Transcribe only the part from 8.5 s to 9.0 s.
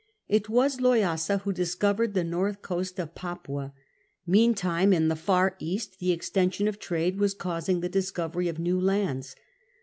new